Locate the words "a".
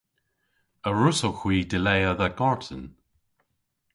0.87-0.89